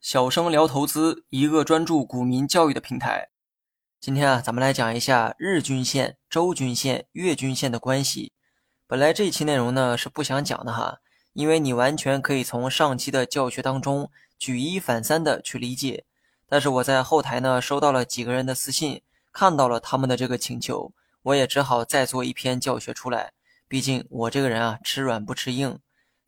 [0.00, 3.28] 小生聊投资，一个专注股民教育的平台。
[4.00, 8.32] 今天啊，咱们来讲一下日均线、周均线、月均线的关系。
[8.86, 10.98] 本来这期内容呢是不想讲的哈，
[11.32, 16.04] 因为你完全可以从上期的教学当中举一反三的去理解。
[16.48, 19.02] 但是我在后台呢收到了几个人的私信，
[19.32, 20.92] 看到了他们的这个请求，
[21.22, 23.32] 我也只好再做一篇教学出来。
[23.68, 25.78] 毕竟我这个人啊吃软不吃硬。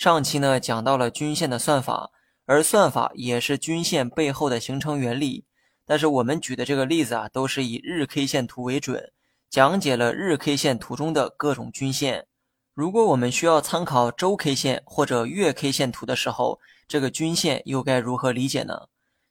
[0.00, 2.10] 上期呢讲到了均线的算法。
[2.46, 5.44] 而算法也是均线背后的形成原理，
[5.84, 9.12] 但是我们举的这个例子啊，都是以日 K 线图为准，
[9.50, 12.26] 讲解了日 K 线图中的各种均线。
[12.72, 16.58] 如果我们需要参考周 K 线或者月 K 线图的时候，
[16.88, 18.88] 这个均线又该如何理解呢？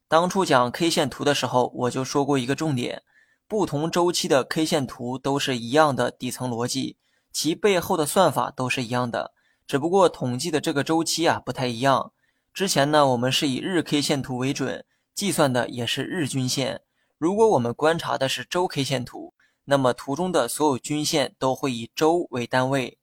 [0.08, 3.02] 当初讲 K 线图的时候，我就说过一个重点：
[3.48, 6.98] 不同周期的 K 线图都是一样的底层逻辑，
[7.34, 9.34] 其背后的算法都是一样的，
[9.70, 12.12] 只不过统计的这个周期啊不太一样。
[12.56, 14.84] 之前呢，我们是以日 K 线图为准，
[15.14, 16.82] 计算的也是日均线。
[17.20, 22.98] 如果我们观察的是周 K 线图，那么图中的所有均线都会以周为单位。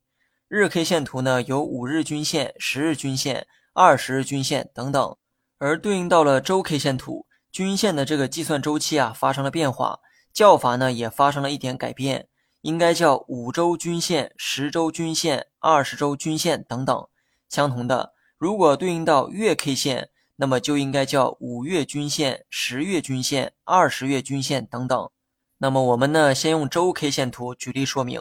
[0.48, 5.17] 日 K 线图呢，有五日均线、十日均线、二十日均线等等。
[5.58, 10.01] 而对应到了周 K 线图，均线的这个计算周期啊发生了变化，
[10.33, 12.27] 叫法呢也发生了一点改变，
[12.67, 17.06] 应该叫五周均线、十周均线、二十周均线等等。
[17.48, 18.12] 相同的。
[18.36, 25.11] 如果对应到月 K 线，那么就应该叫五月均线、十月均线、二十月均线等等。
[25.58, 28.20] 那么我们呢，先用周 K 线图举例说明。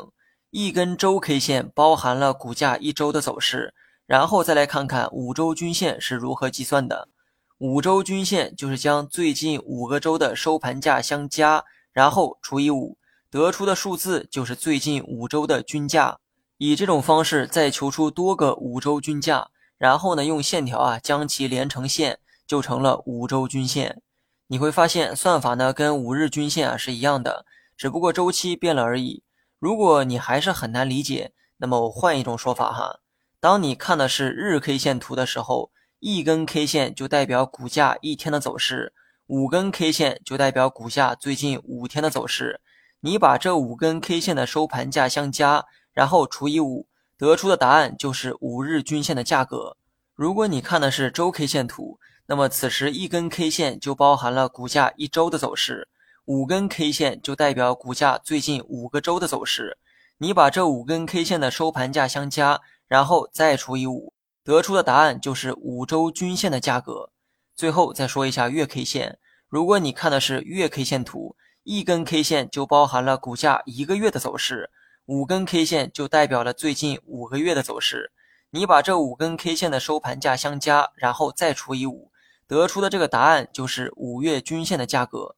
[0.52, 3.74] 一根周 K 线包含了股价一周的走势，
[4.06, 7.10] 然后再来看看五周均线是如何计算的。
[7.58, 13.00] 五周均线就是将最近五个周的收盘价相加，然后除以五，
[13.44, 16.20] 得出的数字就是最近五周的均价。
[16.58, 19.50] 以这种方式再求出多个五周均价。
[19.78, 24.02] 然后呢，用线条啊将其连成线，就成了五周均线。
[24.48, 29.24] 你会发现算法呢跟五日均线啊是一样的，只不过周期变了而已。
[29.60, 33.02] 如果你还是很难理解，那么我换一种说法哈。
[33.42, 38.94] 当你看的是日 K 线图的时候，一根 K 线就代表股价一天的走势，
[39.28, 42.62] 五根 K 线就代表股价最近五天的走势。
[43.06, 46.88] 你把这五根 K 线的收盘价相加，然后除以五。
[47.20, 49.78] 得出的答案就是五日均线的价格。
[50.16, 55.88] 如果你看的是周 K 线图，那么此时一根 K 线就包含了股价一周的走势，
[56.26, 59.78] 五根 K 线就代表股价最近五个周的走势。
[60.18, 67.12] 你把这五根 K 线的收盘价相加，然后再除以五，得出的答案就是五周均线的价格。
[67.56, 74.70] 最后再说一下月 K 线，如果你看的是月 K 线图，一根 K 线就包含了股价一个月的走势。
[75.08, 78.12] 五根 K 线就代表了最近五个月的走势，
[78.52, 82.12] 你把这五根 K 线的收盘价相加，然后再除以五，
[82.46, 85.36] 得出的这个答案就是五月均线的价格。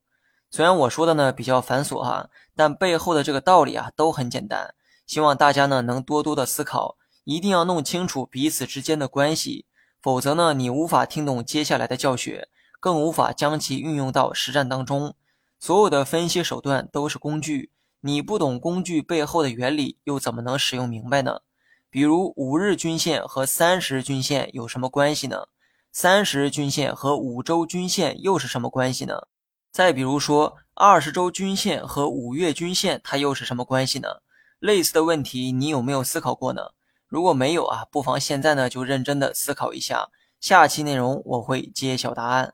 [0.49, 4.75] 虽然我说的呢比较繁琐哈，但背后的这个道理啊都很简单。
[5.05, 9.65] 希望大家呢能多多的思考，一定要弄清楚彼此之间的关系，
[10.01, 12.49] 否则呢你无法听懂接下来的教学，
[12.81, 15.15] 更无法将其运用到实战当中。
[15.59, 17.71] 所有的分析手段都是工具。
[18.01, 21.39] 你不懂工具背后的原理，又怎么能使用明白呢？
[21.89, 25.47] 比如五日均线和三十日均线有什么关系呢？
[25.91, 29.27] 三十日均线和五周均线又是什么关系呢？
[29.71, 34.07] 再比如说二十周均线和五月均线，它又是什么关系呢？
[34.59, 36.61] 类似的问题，你有没有思考过呢？
[37.07, 42.53] 如果没有啊，不妨现在呢就认真的思考一下，下期内容我会揭晓答案。